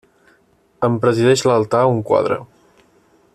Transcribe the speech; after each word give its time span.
En 0.87 0.95
presideix 1.03 1.45
l'altar 1.49 1.83
un 1.93 2.01
quadre. 2.09 2.39